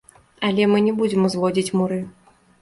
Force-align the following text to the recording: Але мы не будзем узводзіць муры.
Але 0.47 0.63
мы 0.71 0.77
не 0.85 0.93
будзем 1.01 1.29
узводзіць 1.29 1.73
муры. 1.81 2.01